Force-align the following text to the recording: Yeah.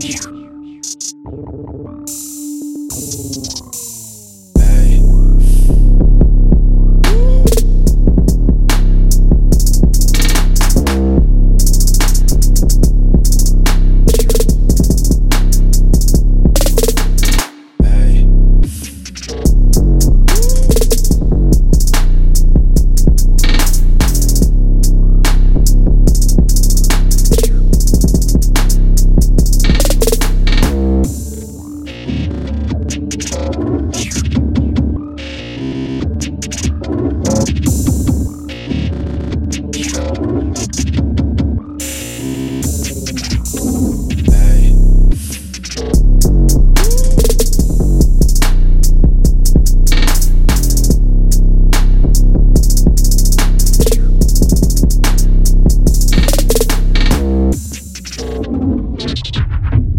Yeah. 0.00 0.35